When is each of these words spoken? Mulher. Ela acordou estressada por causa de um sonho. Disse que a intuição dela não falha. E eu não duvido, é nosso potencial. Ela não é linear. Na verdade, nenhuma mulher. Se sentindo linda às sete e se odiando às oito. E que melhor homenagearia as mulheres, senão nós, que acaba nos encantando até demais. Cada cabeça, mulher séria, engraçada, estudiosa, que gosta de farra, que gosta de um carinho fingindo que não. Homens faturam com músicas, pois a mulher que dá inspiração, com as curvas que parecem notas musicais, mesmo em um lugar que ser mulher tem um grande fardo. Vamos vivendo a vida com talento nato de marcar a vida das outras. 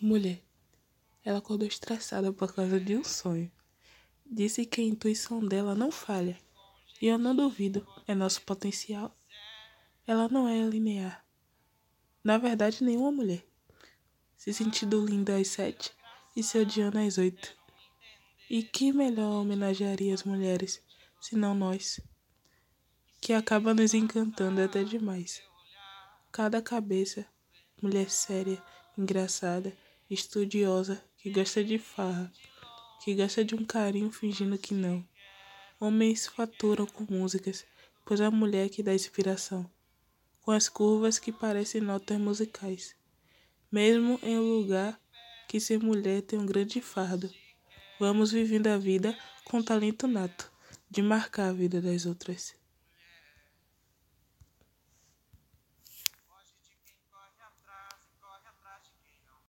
Mulher. 0.00 0.42
Ela 1.24 1.38
acordou 1.38 1.66
estressada 1.66 2.30
por 2.30 2.54
causa 2.54 2.78
de 2.78 2.94
um 2.96 3.02
sonho. 3.02 3.50
Disse 4.24 4.66
que 4.66 4.82
a 4.82 4.84
intuição 4.84 5.40
dela 5.40 5.74
não 5.74 5.90
falha. 5.90 6.38
E 7.00 7.06
eu 7.06 7.16
não 7.16 7.34
duvido, 7.34 7.86
é 8.06 8.14
nosso 8.14 8.42
potencial. 8.42 9.16
Ela 10.06 10.28
não 10.28 10.46
é 10.46 10.60
linear. 10.62 11.24
Na 12.22 12.36
verdade, 12.36 12.84
nenhuma 12.84 13.10
mulher. 13.10 13.42
Se 14.36 14.52
sentindo 14.52 15.04
linda 15.04 15.36
às 15.36 15.48
sete 15.48 15.92
e 16.36 16.42
se 16.42 16.58
odiando 16.58 16.98
às 16.98 17.16
oito. 17.16 17.56
E 18.50 18.62
que 18.62 18.92
melhor 18.92 19.40
homenagearia 19.40 20.12
as 20.12 20.24
mulheres, 20.24 20.82
senão 21.20 21.54
nós, 21.54 22.00
que 23.20 23.32
acaba 23.32 23.72
nos 23.72 23.94
encantando 23.94 24.60
até 24.60 24.84
demais. 24.84 25.42
Cada 26.30 26.60
cabeça, 26.60 27.26
mulher 27.80 28.10
séria, 28.10 28.62
engraçada, 28.96 29.76
estudiosa, 30.08 31.02
que 31.18 31.30
gosta 31.30 31.62
de 31.64 31.78
farra, 31.78 32.32
que 33.02 33.14
gosta 33.14 33.44
de 33.44 33.54
um 33.54 33.64
carinho 33.64 34.10
fingindo 34.10 34.58
que 34.58 34.74
não. 34.74 35.06
Homens 35.80 36.26
faturam 36.26 36.86
com 36.86 37.06
músicas, 37.12 37.64
pois 38.04 38.20
a 38.20 38.30
mulher 38.30 38.68
que 38.68 38.82
dá 38.82 38.94
inspiração, 38.94 39.70
com 40.42 40.50
as 40.52 40.68
curvas 40.68 41.18
que 41.18 41.32
parecem 41.32 41.80
notas 41.80 42.18
musicais, 42.18 42.94
mesmo 43.70 44.18
em 44.22 44.38
um 44.38 44.58
lugar 44.58 45.00
que 45.48 45.60
ser 45.60 45.78
mulher 45.78 46.22
tem 46.22 46.38
um 46.38 46.46
grande 46.46 46.80
fardo. 46.80 47.30
Vamos 47.98 48.32
vivendo 48.32 48.68
a 48.68 48.78
vida 48.78 49.16
com 49.44 49.62
talento 49.62 50.06
nato 50.06 50.50
de 50.90 51.02
marcar 51.02 51.48
a 51.48 51.52
vida 51.52 51.80
das 51.80 52.06
outras. 52.06 52.54